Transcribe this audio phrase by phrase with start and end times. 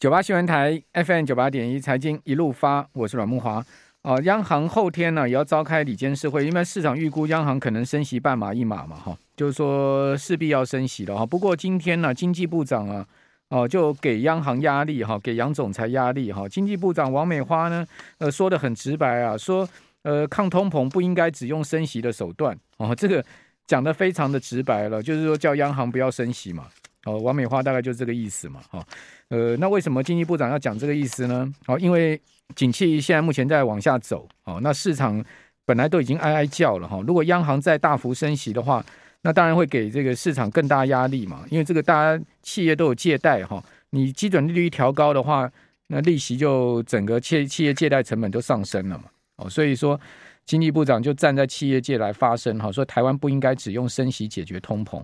[0.00, 3.62] 九八新闻台 FM 九八点一财经一路发，我是阮慕华。
[4.00, 11.26] 哦，央行后天呢也要召开理监事会，因为市场预估央行可能升息半码一码嘛，哈，就是说势必要升息了哈。
[11.26, 13.06] 不过今天呢，经济部长啊，
[13.50, 16.48] 哦就给央行压力哈，给杨总裁压力哈。
[16.48, 17.86] 经济部长王美花呢，
[18.16, 19.68] 呃说得很直白啊，说
[20.04, 23.22] 呃抗通膨不应该只用升息的手段哦，这个
[23.66, 26.68] 讲得非常的直白了，就是说叫央行不要升息嘛。
[27.04, 28.86] 哦，王美花大概就是这个意思嘛，哈。
[29.28, 31.50] 呃，那为什么经济部长要讲这个意思呢？
[31.66, 32.20] 哦，因为
[32.54, 35.24] 景气现在目前在往下走，哦，那市场
[35.64, 37.02] 本来都已经哀哀叫了哈。
[37.06, 38.84] 如果央行再大幅升息的话，
[39.22, 41.44] 那当然会给这个市场更大压力嘛。
[41.48, 45.50] 因为这个大家企业都有借贷哈，你基准利率调高的话，
[45.86, 49.04] 那利息就整个企企业借贷成本都上升了嘛。
[49.36, 49.98] 哦，所以说
[50.44, 55.02] 经济部长就站在企业界来发声哈，说台湾不应该只用升息解决通膨，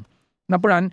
[0.48, 0.90] 那不然。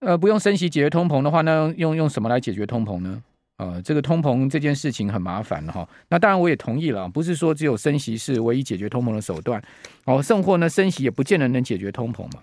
[0.00, 3.22] 呃，不用升息解决通膨的话，那用用什么来解决通膨呢？
[3.58, 5.86] 呃，这个通膨这件事情很麻烦哈。
[6.08, 9.62] 那当然我也同意了，不是说只有升息是唯一解决通膨的手段。
[10.06, 12.40] 哦，甚或呢，升息也不见得能解决通膨嘛。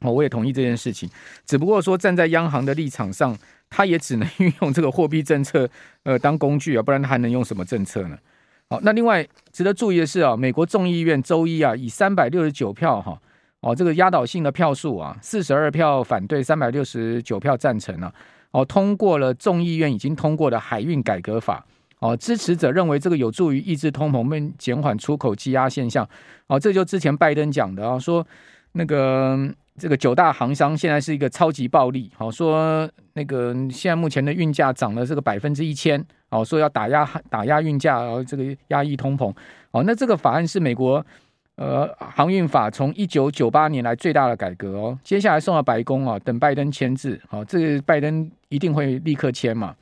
[0.00, 1.08] 哦，我也同意这件事情。
[1.46, 3.34] 只不过说站在央行的立场上，
[3.70, 5.66] 他也只能运用这个货币政策
[6.02, 8.18] 呃当工具啊，不然他还能用什么政策呢？
[8.68, 13.18] 好，那另外值得注意的是啊，美国众议院周一啊以三百六十九票哈。
[13.66, 18.12] 哦，这个压倒性的票数啊，四十二票反对，三百六十九票赞成啊，
[18.52, 21.66] 哦，通过了众议院已经通过的海运改革法。
[21.98, 26.08] 哦，支持者认为这个有助于抑制通膨，并减缓出口积压现象。
[26.46, 28.24] 哦，这就之前拜登讲的啊，说
[28.72, 29.36] 那个
[29.76, 32.08] 这个九大航商现在是一个超级暴利。
[32.16, 36.00] 好，说那个现在目前的运价涨了这个百分之一千。
[36.28, 39.34] 哦，说要打压打压运价，然后这个压抑通膨。
[39.72, 41.04] 哦，那这个法案是美国。
[41.56, 49.74] 呃，航运法从一九九八年来最大的改革哦，接下来送到白宫啊，等拜登签字，好，这个拜登一定会立刻签嘛，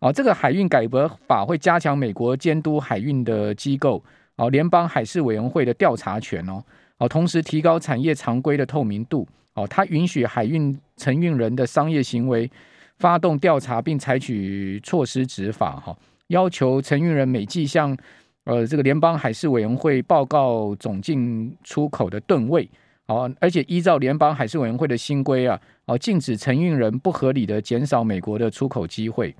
[0.00, 4.02] 哦，这个海运改革法会加强美国监督海运的机构，
[4.34, 6.60] 哦，联邦海事委员会的调查权哦，
[6.98, 9.24] 哦，同时提高产业常规的透明度，
[9.54, 12.50] 哦，它允许海运承运人的商业行为
[12.98, 15.96] 发动调查并采取措施执法，哈，
[16.26, 17.96] 要求承运人每季向。
[18.44, 22.68] 呃，这个联邦海事委员会报告总进出口的吨位，
[23.06, 29.34] 哦，而且依照联邦海事委员会的新规啊，哦，禁止承运人不合理的减少美国的出口机会。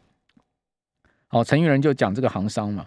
[1.31, 2.87] 哦，承运人就讲这个航商嘛，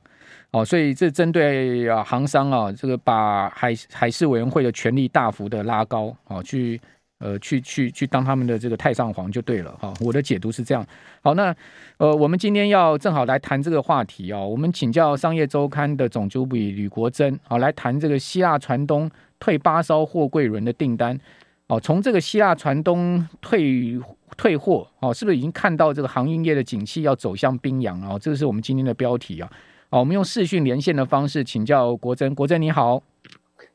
[0.52, 6.80] 哦，所以这针对啊航商啊，这个把海海事委员会的权力大幅的拉高，哦，去。
[7.26, 10.86] 呃，去去去当他们的这个太上皇就对了哈，我的解读是这样。
[11.24, 11.56] 好，那
[11.98, 19.10] 呃，我们今天要正好来谈这个话题啊，我们请教商业周刊的总主笔吕国珍啊，来谈这个希腊船东
[19.40, 21.20] 退八艘货柜轮的订单
[21.66, 24.00] 哦，从这个希腊船东退
[24.38, 28.20] 退货哦，是不是已经看到这个航运业的景气要走向冰洋哦？
[28.22, 29.50] 这个是我们今天的标题啊。
[29.90, 33.02] 好，我们用视讯连线的方式请教国珍，国珍你好，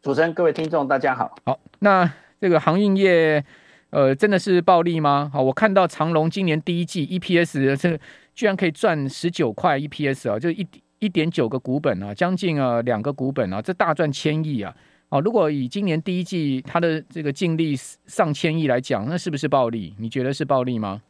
[0.00, 2.08] 主持人各位听众大家好，好那。
[2.40, 3.44] 这个航运业，
[3.90, 5.30] 呃，真的是暴利吗？
[5.32, 8.00] 好，我看到长隆今年第一季 EPS 这个
[8.34, 10.66] 居然可以赚十九块 EPS 啊，就一
[11.00, 14.74] 一点九个股本啊，将近啊两个股本啊，这大赚千亿啊！
[15.10, 17.74] 哦，如果以今年第一季它的这个净利
[18.06, 19.94] 上千亿来讲，那是不是暴利？
[19.98, 21.02] 你觉得是暴利吗？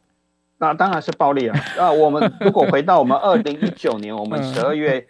[0.57, 1.91] 那当然是暴利了啊！
[1.91, 5.07] 我们如果回到我们 二零一九年，我们十二月。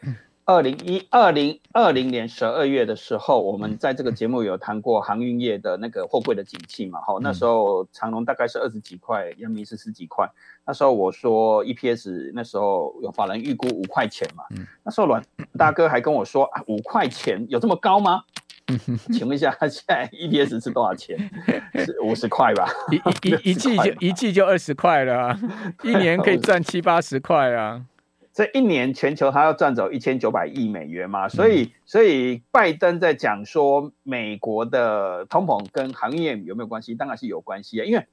[0.52, 7.00] 二零一二零二零年十二月的时候，我们在这个节目有谈过航运业的那个货柜的景气嘛？
[7.00, 10.30] 哈，那时候长隆大概是二十几块，阳明是十几块。
[10.66, 14.44] 那时候我说 EPS 那时候有法人预估五块钱嘛？
[14.84, 15.24] 那时候阮
[15.58, 18.24] 大哥还跟我说啊，五块钱有这么高吗？
[19.14, 21.18] 请问一下，现在 EPS 是多少钱？
[21.86, 22.68] 是五十块吧？
[22.92, 25.40] 一一一季就一季就二十块了啊，
[25.82, 27.86] 一年可以赚七八十块啊。
[28.34, 36.96] 这一年全球他要赚走一千九百亿美元嘛，所以所以拜登在讲说美国的通膨跟航运业有没有关系？
[36.96, 38.08] 当然是有关系啊，因为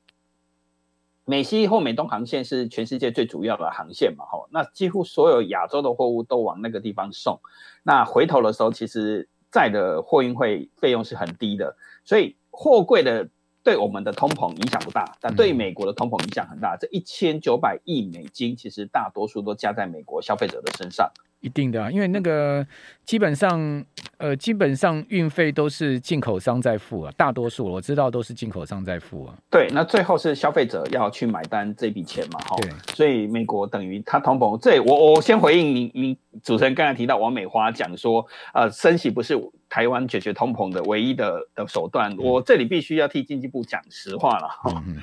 [1.25, 7.39] 美西或美东航线是全世界最主要的航线嘛，吼，那几乎所有亚洲的货物都往那个地方送，
[7.85, 13.29] 那回头的时候其实载的货运费费用是很低的，所以货柜的。
[13.69, 16.75] 对我们的通膨影响不大，但对美国的通膨影响很大。
[16.81, 21.13] 这一千九百亿美金，其实大多数都加在美国消费者的身上。
[21.41, 22.67] 一定的啊，因为那个
[23.05, 23.85] 基本上，
[24.17, 29.35] 呃，基本上运费都是进口商在付啊，大多数我知道都是进口商在付啊。
[29.49, 32.57] 对，那最后是消费者要去买单这笔钱嘛，哈。
[32.61, 32.71] 对。
[32.95, 39.39] 所以美国等于它通膨，这我我先回应你，你主持人刚才提到王美花讲说，呃，升息不是
[39.69, 44.83] 台湾解决通膨的唯一的的手段，我这里必须要替经济部讲实话了哈。
[44.89, 44.97] 嗯、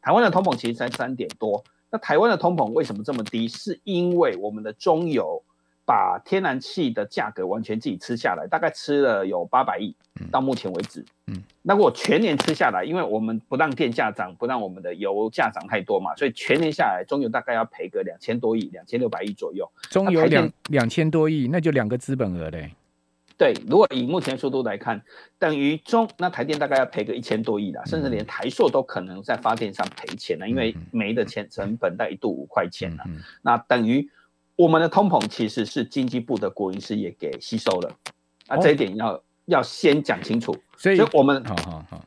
[0.00, 1.62] 台湾的通膨其实才三点多。
[1.90, 3.46] 那台湾的通膨为什么这么低？
[3.46, 5.42] 是因为我们的中油
[5.86, 9.94] 把天然气的价格完全自己吃下来，大概吃了有八百亿，
[10.30, 11.04] 到目前为止。
[11.26, 19.70] 嗯，那如果全年吃下来，因为我们不让电价涨，不让我们的油价涨太多嘛，所以全年下来，中油大概要赔个两千多亿，两千六百亿左右。
[19.90, 22.70] 中油两两千多亿，那就两个资本额嘞。
[23.36, 25.02] 对，如果以目前速度来看，
[25.40, 33.04] 等于中那台电大概要赔个一千多亿啦，甚至连台塑都可能在发电上赔钱了，因为煤的钱成本在一度五块钱了。
[33.42, 34.08] 那等于
[34.56, 37.90] 我们的通膨其实是经济部的国营事业给吸收了，
[38.46, 40.56] 啊这一点要要先讲清楚。
[40.76, 42.04] 所以我们好好好。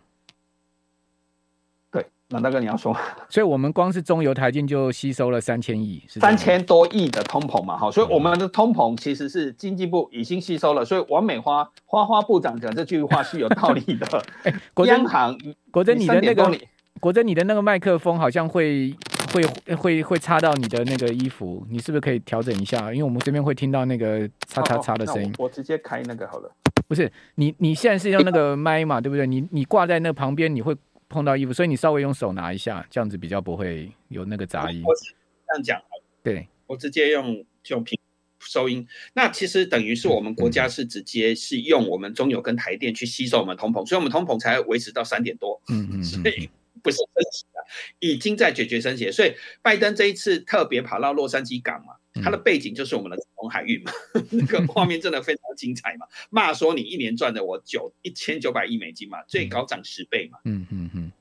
[1.91, 2.95] 对那大哥，你要说，
[3.29, 14.23] 所以我们光是中油台电就吸收了三千亿，三千多亿的通膨嘛，好，所以我们的通膨其实是经济部已经吸收了，所以王美花花花部长讲这句话是有道理的。
[14.43, 14.53] 哎，
[14.85, 15.37] 央行，
[15.71, 16.59] 国珍，你的那个
[16.99, 18.93] 国珍，你的那个麦克风好像会
[19.27, 19.43] 会
[19.75, 22.91] 会会插到你的那个衣服，你是不是可以调整一下？
[22.93, 25.33] 因为我们这边会听到那个擦擦擦的声音。
[25.37, 26.51] 我，我直接开那个好了。
[26.87, 29.27] 不是，你你现在是用那个麦嘛，对不对？
[29.27, 30.75] 你你挂在那旁边，你会。
[31.09, 34.83] 碰到衣服，所以你稍微用手拿一下，这样子比较不会有那个杂音。
[34.83, 35.81] 这样讲，
[36.21, 37.97] 对，我直接用就平
[38.41, 38.85] 收音。
[39.13, 45.61] 那其实等于是我们国家是直接是用我们中油跟台电去吸收我们通膨，所以我们通膨才维持到三点多。
[45.69, 46.49] 嗯嗯，所以
[46.87, 47.59] 不是升息的，
[47.99, 49.11] 已经在解决升息。
[49.11, 51.93] 所以拜登这一次特别跑到洛杉矶港嘛。
[52.23, 53.91] 它的背景就是我们的红海运嘛，
[54.31, 56.07] 那个画面真的非常精彩嘛。
[56.31, 60.39] 骂说你一年赚的我九一千九百亿美金嘛，最高涨十倍嘛。
[60.45, 61.11] 嗯嗯嗯。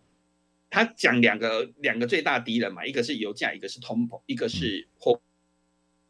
[0.70, 5.20] 他讲两个两个最大敌人嘛，一个是油价，一个是通膨，一个是货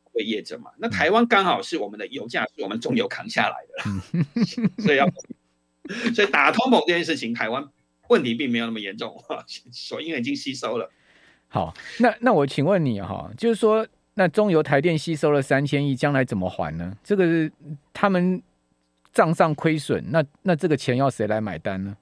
[0.05, 0.71] 会业者嘛。
[0.79, 3.83] 那台湾刚好是我们的油价是我们中油扛下来的，
[4.85, 5.09] 所以要
[6.15, 7.69] 所以打通膨这件事情，台湾
[8.09, 9.15] 问题并没有那么严重，
[9.71, 10.91] 所以因为已经吸收了。
[11.49, 13.87] 好，那那我请问你哈，就是说。
[14.19, 16.97] 那中油台电吸收了三千亿，将来怎么还呢？
[17.05, 17.53] 这个是
[17.93, 18.43] 他们
[19.13, 21.95] 账上亏损，那那这个钱要谁来买单呢？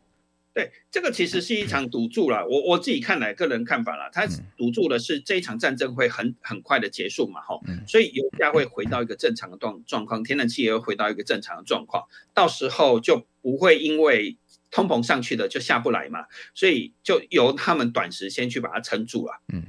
[0.52, 2.46] 对，这个其实是一场赌注了。
[2.46, 4.24] 我我自己看来，个人看法啦，他
[4.56, 14.36] 赌注的是这一场战争会很很快的结束嘛，哈，所以油价会回到一个正常的状状况，天然气也会回到一个正常的状况，到时候就不会因为
[14.74, 19.40] 通膨上去的就下不来嘛，所以就由他们短时先去把它撑住了。
[19.52, 19.62] 嗯，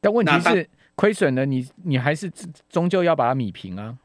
[0.00, 0.68] 但问题是。
[0.96, 2.32] 亏损了你，你你还是
[2.70, 3.98] 终究要把它米平啊！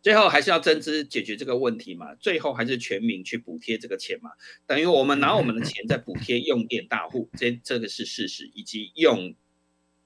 [0.00, 2.14] 最后还是要增资解决这个问题嘛？
[2.20, 4.30] 最后还是全民去补贴这个钱嘛？
[4.64, 9.34] 等于我们拿我们的钱在补贴用电大户，这这个是事实，以及用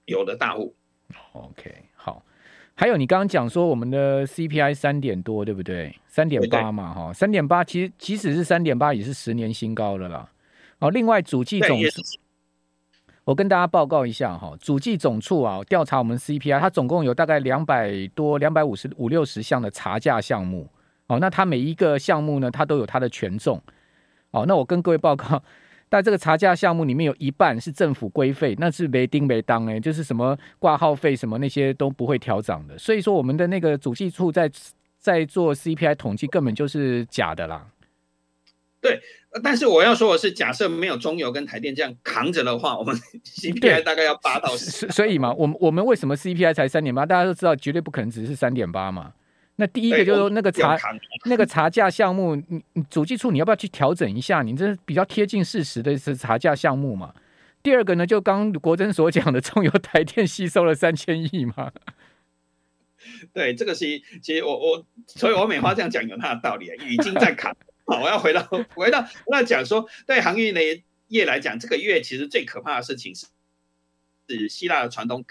[0.06, 0.74] 油的大户。
[1.32, 1.89] OK，好。
[2.80, 5.94] 还有你刚刚讲说我们的 CPI 三点多，对不对？
[6.06, 10.26] 三点八嘛，哈，三点八，其实即使是三点八，也是十年新高了啦。
[10.78, 11.78] 哦，另外主计总。
[13.24, 20.66] 我跟大家报告一下哈，主计总处啊调查我们 CPI，它总共有大概两百多、两百五十五六十项的查价项目
[21.08, 21.18] 哦。
[21.20, 23.62] 那它每一个项目呢，它都有它的权重
[24.30, 24.46] 哦。
[24.48, 25.42] 那我跟各位报告，
[25.90, 32.78] 但这个查价项目里面有一半是政府规费，那是没丁没当哎，就是什么挂号费什么那些都不会调涨的。
[32.78, 34.50] 所以说我们的那个主计处在
[34.98, 37.66] 在做 CPI 统计，根本就是假的啦。
[38.80, 38.98] 对。
[39.44, 42.92] 但是我要说的是，假设没有中油跟台电这样扛着的话，我们
[43.24, 44.88] CPI 大概要八到十。
[44.88, 47.06] 所以嘛，我们我们为什么 CPI 才三点八？
[47.06, 49.12] 大家都知道，绝对不可能只是三点八嘛。
[49.60, 50.76] 那第一个就是说，那个查
[51.26, 54.40] 那个查价项目，你你主计处你要不要去调整一下？
[54.40, 57.14] 你这比较贴近事实的是查价项目嘛。
[57.62, 61.70] 第二个呢，就刚国珍所讲的，中油台电吸收了三千亿嘛。
[63.34, 63.84] 对，这个是
[64.22, 67.54] 其实我我，所以我美花这样讲有它的道理啊，已经在砍。
[67.84, 68.42] 好，我要回到
[68.74, 70.60] 回到那讲说，对航运的
[71.08, 73.26] 业来讲，这个月其实最可怕的事情是，
[74.38, 75.24] 是希腊的船东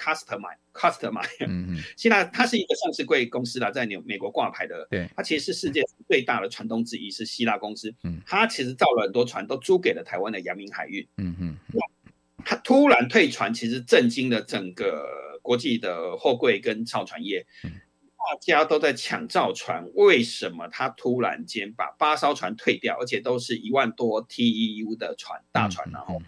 [1.47, 11.57] 嗯，希腊它是一个上市贵公司啦，在纽美国挂牌的，对，它其实是世界最大的船东之一，是希腊公司，嗯，它其实造了很多船，都租给了台湾的阳明海运，嗯嗯，
[12.43, 17.45] 它突然退船，其实震惊了整个国际的货柜跟造船业。
[17.63, 17.71] 嗯。
[18.31, 26.21] 大家都在抢造船，为什么他突然间把八艘船退掉，而且都是一万多 TEU 的船大船，然后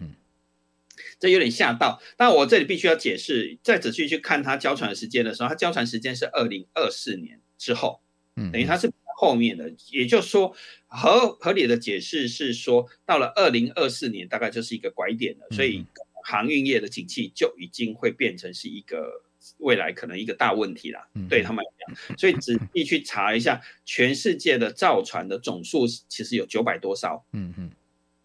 [1.22, 2.02] 这有点吓到。
[2.16, 8.00] 但我这里必须要解释，再仔细去看它交船的时间的时候，它交船时间是二零二四年之后，
[8.34, 10.54] 嗯等于它是后面的，也就是说
[10.88, 15.86] 合合理的解释是说，到了二零二四年大概就是一个拐点了，所以
[16.24, 19.22] 航运业的景气就已经会变成是一个。
[19.58, 27.68] 未来可能一个大问题啦，嗯、对他们来讲，所以仔细去查一下，全世界的造船的总数其实有九百多艘，嗯嗯，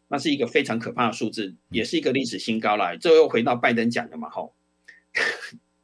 [0.10, 2.98] 那是一个非常可怕的数字，也是一个历史新高了。
[2.98, 4.54] 这又回到拜登讲的嘛，吼，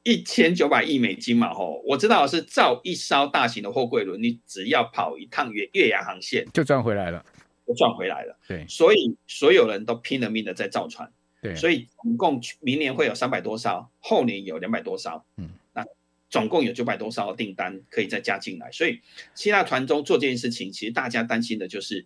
[0.04, 7.26] 一千九百亿美金嘛，吼，我知道是造一艘大型的货柜轮，你只要跑一趟越越洋航线就赚回来了，
[7.68, 8.38] 就赚回来了。
[8.48, 11.12] 对，所以所有人都拼了命的在造船。
[11.42, 15.86] 对，所以总共明年会有三百多艘，后年有两百多艘，嗯，那
[16.30, 18.72] 总共有九百多艘订单可以再加进来。
[18.72, 19.02] 所以
[19.36, 22.06] 希腊船中做这件事情，其实大家担心的就是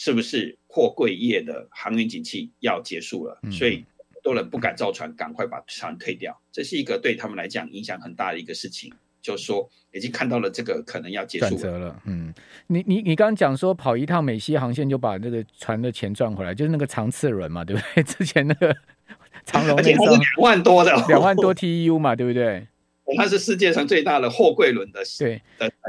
[0.00, 3.84] 是不是货柜业的航运景气要结束了，嗯、所以。
[4.22, 8.92] 多人不敢造船，赶快把船退掉，这是一个对他们来讲影响很大的一个事情。
[9.22, 11.78] 就是说，已经看到了这个可能要结束了。
[11.78, 12.30] 了嗯，
[12.66, 18.02] 你你你刚刚讲说跑一趟美西航线就把那个船的钱赚回来，就是那个长次轮嘛，对不对？
[18.04, 18.76] 之前那个
[19.46, 22.66] 长荣那艘两万多的，两万多 TEU 嘛，对不对？
[23.16, 25.02] 它是世界上最大的货柜轮的。
[25.18, 25.42] 对，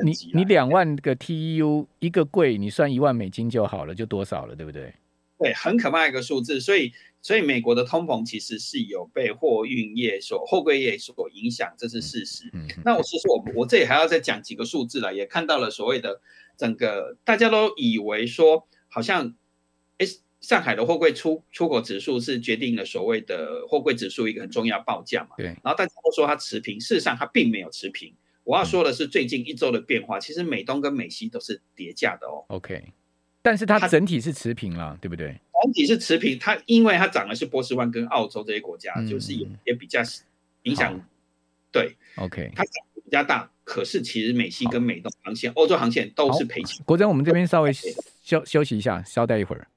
[0.04, 4.94] 你你两万个 TEU 一个柜，你算一万美金就好了，就多少了，对不对？
[5.38, 6.92] 对，很可怕一个数字，所以。
[7.24, 12.50] 所以美国的通膨其实是有被货运业所、货柜业所影响，这是事实。
[12.52, 16.20] 嗯，那我其实我我这里还要再讲几个数字了，也看到了所谓的
[16.58, 19.36] 整个大家都以为说好像，
[20.00, 20.08] 哎，
[20.42, 25.36] 上海的货柜出出口指数是决定了所谓的货柜指数一个很重要报价嘛。
[25.38, 25.46] 对。
[25.46, 28.14] 然后大家都说它持平，事实上它并没有持平。
[28.44, 32.44] 我要说的是最近一周的变化，其实美东跟美西都是叠价的哦。
[32.48, 32.84] OK，
[33.42, 35.40] 但是它整体是持平了，对不对？
[35.64, 40.02] 整体是持平，它因为它涨的是波斯湾跟澳洲这些国家，嗯、就是也也比较
[40.64, 41.00] 影响。
[41.72, 46.84] 对，OK，它涨比较大，可是其实美西跟美东航线、欧洲航线都是赔钱。
[46.84, 47.72] 国珍，我们这边稍微
[48.24, 49.68] 休休息一下，稍待一会儿。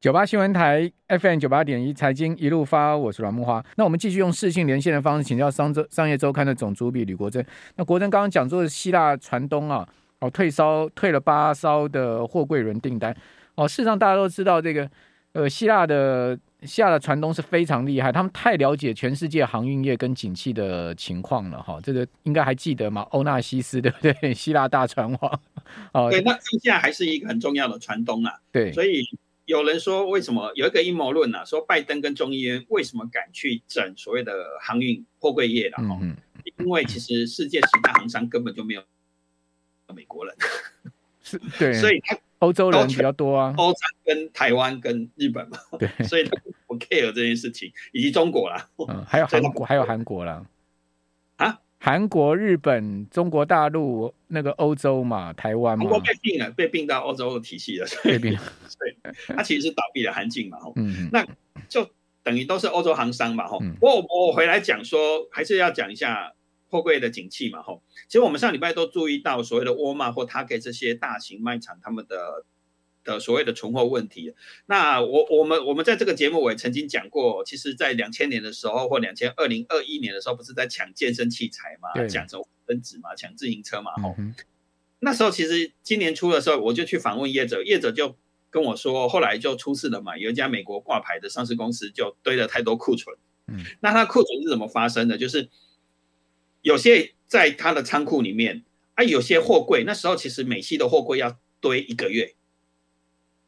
[0.00, 3.64] 九八新闻台 FM 九八点一财经一路发，我是阮木花。
[3.74, 7.44] 那我们继续用视讯连线的方式，请教商周商业周刊的总主笔吕国珍。
[7.74, 9.84] 那国珍刚刚讲说的希腊船东啊，
[10.20, 13.12] 哦退烧退了八艘的货柜轮订单。
[13.56, 14.88] 哦，事实上大家都知道这个，
[15.32, 21.80] 呃，希腊的希腊的船东是非常厉害，他们太了解全世界航运业跟景气的情况了哈、哦。
[21.82, 23.04] 这个应该还记得吗？
[23.10, 24.14] 欧纳西斯对不对？
[24.32, 25.40] 希腊大船王。
[25.92, 28.32] 哦，对，那现在还是一个很重要的船东啊。
[28.52, 29.02] 对，所以
[29.48, 31.44] 有人说，为什么有一个阴谋论呢？
[31.46, 35.78] 说拜登跟众议院为什么敢去整所谓的航运货柜业了？
[35.78, 36.14] 哈、嗯，
[36.58, 38.82] 因为其实世界十大航商根本就没有
[39.94, 40.36] 美国人。
[41.24, 42.16] 是，对，所以他。
[42.40, 46.30] 欧洲人比较多啊，欧洲跟台湾跟日本嘛，对，所以他
[46.68, 50.46] 不 care 这件事情，以及中国啦，嗯，还有 韩国，还有韩国啦，
[51.34, 58.30] 啊，韩国、日本、中国大陆那个欧洲嘛，台湾嘛，韩国被并了，被并到欧洲的体系了，被并，
[58.78, 58.87] 对，
[59.28, 61.26] 它其实是倒闭的韩进嘛，嗯，那
[61.68, 61.90] 就
[62.22, 66.32] 等于都是欧洲行商嘛，哈，我我回来讲说，还是要讲一下。
[66.70, 72.44] 货柜的景气嘛，吼，其实我们上礼拜都注意到所谓的沃尔玛或 Target 这些大型卖场他们的
[73.04, 74.34] 的所谓的存货问题。
[74.66, 84.34] 那我我们我们在这个节目我也曾经讲过，其实，在两千年的时候或两千二零二一年的时候，不是在抢健身器材嘛，抢什么分子嘛，抢自行车嘛，吼、嗯。
[85.00, 88.14] 那时候其实今年初的时候，我就去访问业者，业者就
[88.50, 93.16] 跟我说，后来就出事了嘛，有一家美国挂牌的上市公司就堆了太多库存。
[93.46, 95.16] 嗯，那它库存是怎么发生的？
[95.18, 95.48] 就是
[96.62, 98.64] 有些在它的仓库里面
[98.94, 102.34] 啊，有些货柜那时候其实美西的货柜要堆一个月，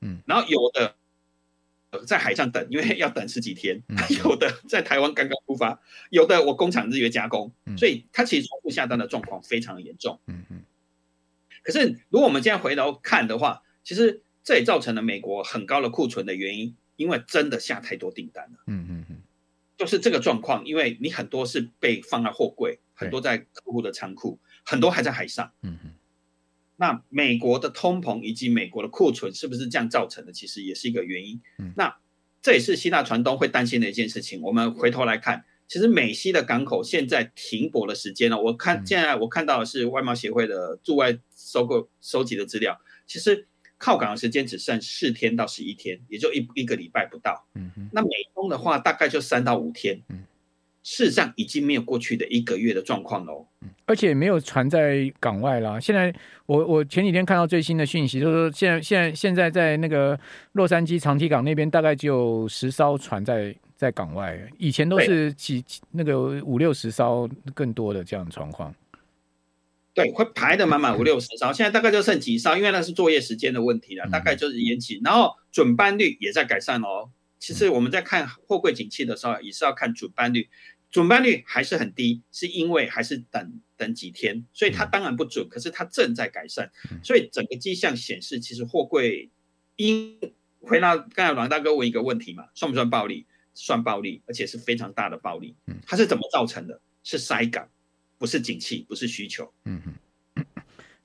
[0.01, 0.97] 嗯，然后有的
[2.07, 3.83] 在海上等，因为要等十几天，
[4.25, 5.81] 有的在台湾刚刚出发，
[6.11, 10.63] 有的我工厂日月加工，所以它其实重复下单的状况非常严重，嗯嗯。
[11.63, 19.23] 可是如果我们现在回头看的话，其实这也造成了美国很高的库存的原因，因为真的下太多订单了，嗯嗯嗯。
[19.79, 25.53] 就是这个状况，因为你很多是被放在货柜，很多在客户的仓库，很多还在海上。
[25.63, 25.95] 嗯嗯。
[26.79, 30.33] 那美国的通膨以及美国的库存是不是这样造成的？
[30.33, 31.41] 其实也是一个原因。
[31.61, 31.73] 嗯。
[31.77, 31.97] 那
[32.43, 34.43] 这也是希腊船东会担心的一件事情。
[34.43, 43.47] 我们回头来看，其实美西的港口现在停泊的时间呢，我看现在我看到的是外贸协会的驻外收购收集的资料，其实。
[43.81, 47.47] 靠港的时间只剩四天到十一天，也就一一个礼拜不到。
[47.55, 49.99] 嗯哼，那美东的话大概就三到五天。
[50.11, 50.23] 嗯，
[50.83, 53.47] 事实上已经没有过去的一个月的状况喽。
[53.87, 55.81] 而且没有船在港外啦。
[55.81, 60.19] 现在我我前几天看到最新的讯息，就是说现在现在现在在那个
[60.53, 64.39] 洛杉矶长堤港那边，大概只有十艘船在在港外。
[64.59, 68.73] 以前都是几那个五六十艘更多的这样的状况。
[69.93, 75.01] 对，会排的满满五六十艘，现在大概就剩几艘，因为那是作业时间的问题了，大概就是延期。
[75.03, 77.11] 然后准班率也在改善哦。
[77.39, 80.49] 其实我们在看货柜景气的时候，也是要看准班率，
[80.91, 86.71] 准班率还是很低，是因为还是等等几天，所以它当然不准，可是它正在改善。
[87.03, 89.31] 所以整个迹象显示，其实货柜
[89.77, 90.19] 因
[90.61, 93.27] 回到刚才阮大哥问一个问题嘛，算不算暴利？
[93.55, 95.57] 算暴利，而且是非常大的暴利。
[95.85, 96.81] 它是怎么造成的？
[97.03, 97.69] 是塞港，
[98.21, 99.51] 不是景气，不是需求。
[99.65, 100.45] 嗯哼。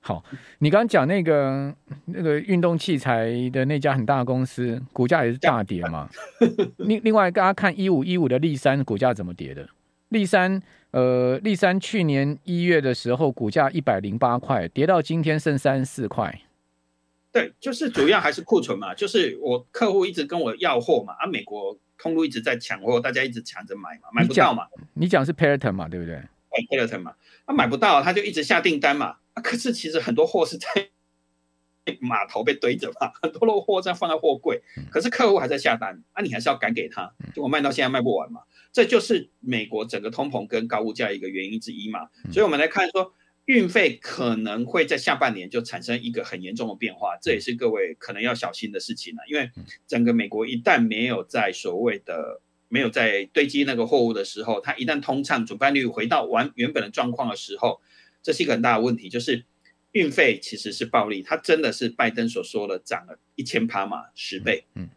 [0.00, 0.22] 好，
[0.58, 6.08] 你刚刚讲那个那个运动器材的那家很大的公司，股价也是大跌嘛。
[6.78, 9.68] 另另外，大家看一五一五的立山股价怎么跌的？
[10.10, 16.42] 立山，呃，立山去年一月的时候股价一百零八块，跌到今天剩三十四块。
[17.32, 24.68] 对，就是主要还是库存嘛，就是我客户一直跟我要货嘛，啊，美国通路一直在抢货，大家一直抢着买嘛，买不到嘛。
[24.94, 26.22] 你讲是 Peloton 嘛，对不对？
[26.56, 27.14] 哎，Peloton 嘛，
[27.46, 29.16] 他、啊、买不到，他就一直下订单嘛。
[29.34, 30.66] 啊，可是其实很多货是在
[32.00, 38.40] 码头被堆着嘛，很多的货在放在货柜，可是客户还在下单，啊，你还是要赶给他，结果卖到现在卖不完嘛。
[38.72, 43.12] 这就是美国整个通膨跟高物价一个原因之一嘛，所以我们来看说，
[43.44, 49.22] 运费可能会在下半年就产生一个很严重的变化，这也是各位可能要小心的事情了。
[49.28, 49.50] 因为
[49.86, 57.80] 整个美国一旦没有在所谓的没有在堆积那个货物的时候，它一旦通畅，主办率回到完原本的状况的时候，
[58.22, 59.44] 这是一个很大的问题，就是
[59.92, 64.88] 运费其实是暴利，它真的是拜登所说的涨了一千趴嘛，十倍，嗯，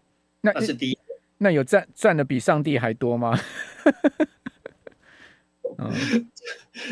[0.41, 0.97] 那是第一。
[1.37, 3.39] 那有赚赚的比上帝还多吗？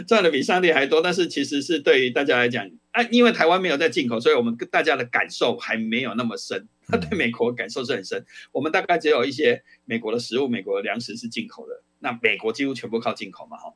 [0.08, 6.68] 赚的比上帝还多，但是其实是对于大家来讲，啊，因为台湾没有在进口，所以我们跟大家的感受还没有那么深。
[6.88, 13.74] 他对美国感受是很深，我们大概只有一些美国的食物、美国的粮食是进口的，那美国几乎全部靠进口嘛，哈。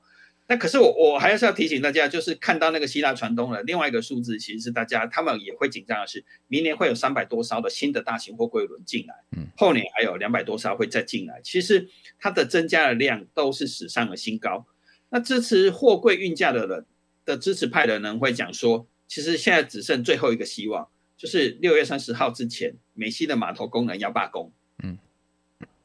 [0.48, 11.88] 那可是我我还是要提醒大家，就是看到那个希腊船东了，另外一个数字其实是大家他们也会紧张的是，明年会有三百多艘的新的大型货柜轮进来，嗯，后年还有两百多艘会再进来，其实
[12.20, 14.66] 它的增加的量都是史上的新高。
[15.10, 16.86] 那支持货柜运价的人
[17.24, 20.90] 的支持派的人会讲说，其实现在只剩最后一个希望，
[21.22, 24.52] 就是六月三十号之前，美西的码头工人要罢工，
[24.82, 24.98] 嗯，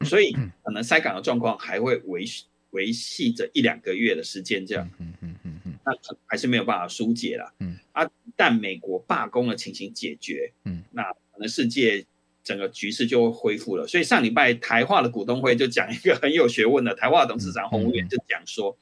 [0.01, 0.31] 所以
[0.63, 2.45] 可能塞港的状况还会维续。
[2.71, 5.91] 维系着一两个月的时间，这样，嗯嗯嗯嗯，那
[6.25, 7.77] 还是没有办法疏解了，嗯。
[7.93, 12.05] 啊，但美国罢工的情形解决，嗯，那可能世界
[12.43, 13.87] 整个局势就会恢复了。
[13.87, 18.77] 所以上礼拜台化的股东会就讲一个很有学问的，台化董事长洪武远就讲说，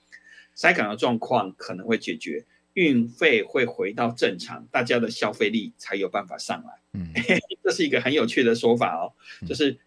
[0.55, 2.43] 塞港的状况可能会解决，
[2.75, 7.09] 运费会回到正常，大家的消费力才有办法上来，嗯，
[7.63, 9.11] 这是一个很有趣的说法哦，
[9.47, 9.77] 就是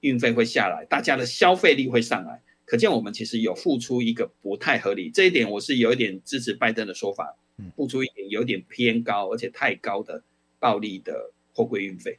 [0.00, 2.42] 运费会下来，大家的消费力会上来。
[2.64, 7.36] 可见我们其实有付出一个不太合理，这一点我是有一点支持拜登的说法，
[7.76, 10.22] 付出一点有点偏高而且太高的
[10.58, 12.18] 暴利的货柜运费。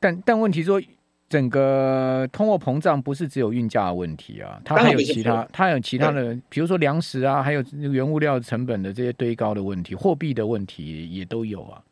[0.00, 0.80] 但但问题说，
[1.32, 11.82] 整个通货膨胀不是只有运价的问题啊，它还有其他，它有其他的，比如说粮食啊，还有原物料成本的这些堆高的问题，货币的问题也都有啊。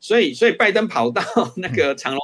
[0.00, 1.22] 所以，所以拜登跑到
[1.58, 2.20] 那个长隆。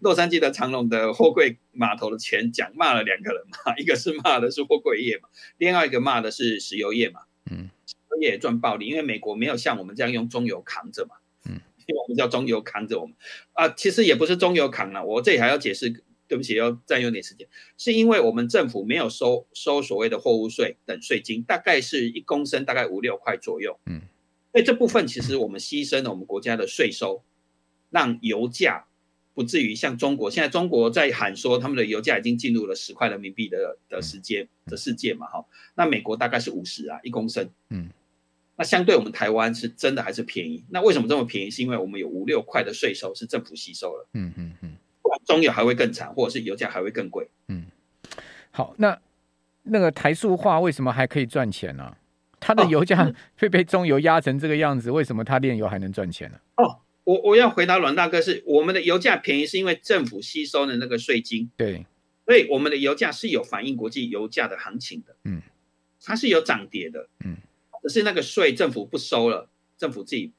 [0.00, 11.14] 洛杉矶的长隆的货柜码头的前讲骂了两个人嘛， 一个是骂的是货柜业嘛，另外一个骂的是石油业嘛，嗯，石油业也赚暴利，因为美国没有像我们这样用中油扛着嘛，
[11.48, 13.14] 嗯，因为我们叫中油扛着我们。
[13.52, 24.02] 啊，其实也不是中油扛了，我这里还要解释，对不起，要占用点时间，是因为我们政府没有收收所谓的货物税等税金，大概是一公升大概五六块左右，嗯，
[24.52, 27.24] 所以这部分其实我们牺牲了我们国家的税收，
[27.90, 28.84] 让油价。
[29.34, 37.88] 不至于像中国，现在中国在喊说他们的油价已经进入了十块人民币的的时间的世界嘛，哈，那美国大概是五十啊一公升，嗯，
[38.56, 40.64] 那相对我们台湾是真的还是便宜？
[40.70, 41.50] 那为什么这么便宜？
[41.50, 44.76] 是因为我们有五六块的税收是政府吸收了，嗯嗯嗯，
[45.28, 47.66] 中油还会更惨，或者是油价还会更贵，嗯，
[48.50, 48.98] 好，那
[49.62, 51.96] 那个台塑化为什么还可以赚钱呢？
[52.40, 56.38] 它的油价 会被中油压成这个样子，为什么它炼油还能赚钱呢？
[56.56, 56.80] 哦。
[57.04, 61.86] 我我要回答阮大哥是，我们的油价便宜是因为政府吸收的那个税金，对，
[62.26, 65.40] 所以我们的油价是有反映国际油价的行情的，嗯，
[66.04, 67.38] 它是有涨跌的，嗯，
[67.82, 70.32] 可是那个税政府不收了，政府自己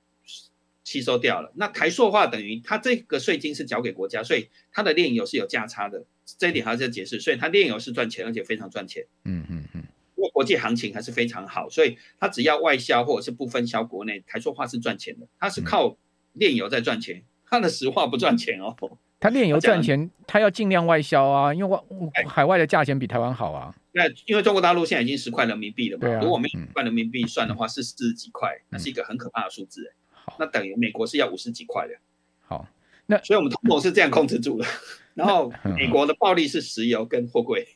[0.90, 1.52] 吸收掉了。
[1.54, 6.04] 那台塑化等于它这个税金是缴给国家，所以它的炼油是有价差的，
[6.40, 7.20] 这一点还是要解释。
[7.20, 9.84] 所以它炼油是赚钱，而且非常赚钱，嗯嗯嗯，
[10.16, 15.96] 因为国际行情还是非常好，所以它只要外销或者是不分销国内，台塑化是赚钱的，它是靠。
[16.34, 18.74] 炼油在赚钱，它的石化不赚钱哦。
[19.20, 21.84] 它炼油赚钱，它要尽量外销啊，因为外
[22.28, 23.76] 海外的价钱比台湾好啊。
[23.94, 29.92] 那因为中国大陆现在已经十块人民币了嘛，啊、如果没有十块人民币算的话，是四十几块，那是一个很可怕的数字。
[30.09, 31.94] 好，那等于美国是要五十几块的。
[32.42, 32.68] 好，
[33.06, 34.66] 那所以我们通膨是这样控制住的。
[35.16, 37.68] 然后美国的暴利是石油跟货柜。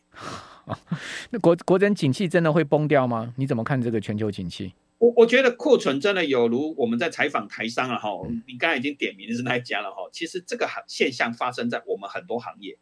[1.31, 3.33] 那国国人景气真的会崩掉吗？
[3.37, 4.73] 你怎么看这个全球景气？
[4.97, 8.09] 我我觉得库存真的有如我们在采访台商了哈，
[8.47, 9.97] 你刚才已经点名的是那一家了哈。
[10.13, 12.77] 其实这个现象发生在我们很多行业，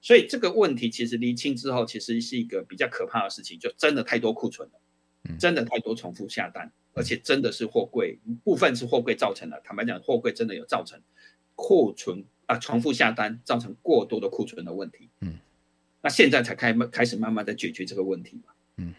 [0.00, 4.80] 所以这个问题其实厘清之后，其实是一个比较可怕的事情，就真的太多库存了，
[5.38, 9.60] 真的太多重复下单，而且真的是货柜部分是货柜造成的。
[9.64, 11.00] 坦白讲，货柜真的有造成
[11.54, 15.08] 库存啊，重复下单造成过多的库存的问题。
[15.20, 15.38] 嗯，
[16.02, 18.52] 那现在才开开始慢慢的解决这个问题嘛。
[18.76, 18.94] 嗯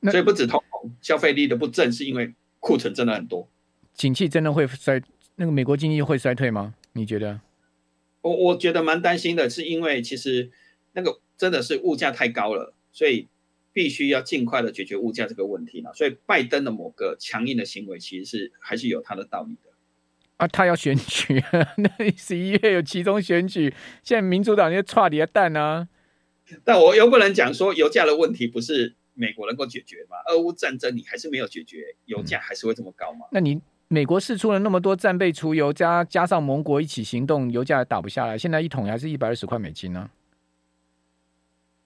[0.00, 3.48] 嗯，所以不止通膨，消费力的不振，是因为库存真的很多。
[3.94, 5.02] 景气真的会衰？
[5.36, 6.74] 那个美国经济会衰退吗？
[6.92, 7.40] 你觉得？
[8.22, 10.50] 我我觉得蛮担心的，是因为其实
[10.92, 13.28] 那个真的是物价太高了，所以
[13.76, 15.92] 必须要尽快的解决物价这个问题了。
[15.92, 19.70] 所以拜登的某个强硬的行为，其实是还是有他的道理的。
[20.38, 21.44] 啊，他要选举，
[21.76, 25.86] 那十一月有其中选举，现在民主党那些踹你的蛋呢？
[26.64, 30.16] 但我又不能讲说油价的问题不是美国能够解决嘛？
[30.30, 33.26] 俄乌战争你还是没有解决，油价还是会这么高嘛？
[33.30, 33.60] 那你？
[33.88, 38.36] 美国试出了那么多战备储油，加加上盟国一起行动，油价也打不下来。
[38.36, 40.10] 现在一桶还是一百二十块美金呢，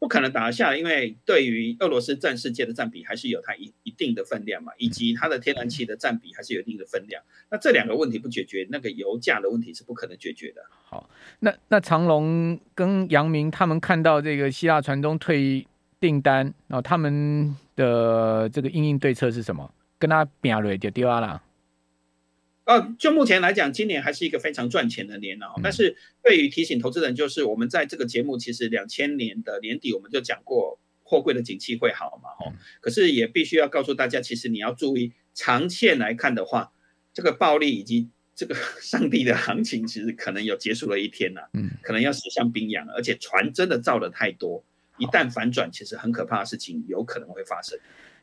[0.01, 7.23] 不可能打得下，因为对于俄罗斯战世界的占比还是有它一一定的分量嘛，以及它的天然气的占比还是有一定的分量。
[7.51, 10.63] 那这两个问题不解决，那个油价的问题是不可能解决的。
[10.71, 11.09] 好，
[11.41, 15.67] 那那长龙跟杨明他们看到这个希腊船东退
[16.01, 19.71] 订单，然后他们的这个因应对策是什么？
[19.99, 21.43] 跟他拼了就丢了。
[22.71, 25.49] 呃，就目前来讲，今年还是一个非常赚钱的年啊。
[25.61, 32.53] 但是对于提醒投资人，就是我们在这个节目，其实两千年的年底我们就讲过，货柜的景气会好嘛，吼。
[32.81, 36.71] 可是也必须要告诉大家，其实你要注意，长线来看的话，
[37.13, 41.41] 这个暴利以及这个 上帝的行情，其实可能有结束了一天呐。
[41.55, 44.63] 嗯，可能要驶向冰洋，而且船真的造的太多，
[44.97, 47.77] 一旦反转，其实很可怕的事情有可能会发生。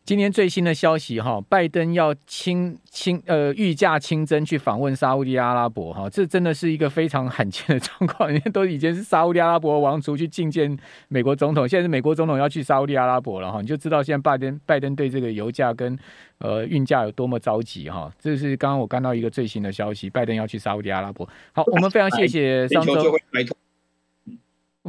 [0.07, 8.29] 今天最新的消息哈，拜登要亲亲呃御驾亲征去访问沙乌地阿拉伯哈，这真的是一个非常罕见的状况。
[8.29, 15.99] 人家都已经是沙乌地阿拉伯王族去觐见美国总统，现在是美国总统要去沙乌地阿拉伯了哈，你就知道现在拜登拜登对这个油价跟
[16.37, 18.09] 呃运价有多么着急哈。
[18.17, 21.27] 这是刚刚我看到一个最新的消息，拜登要去沙乌地阿拉伯。
[21.51, 23.11] 好，我们非常谢谢商周，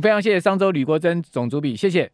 [0.00, 2.09] 非常谢谢商周吕国珍总主笔，谢谢。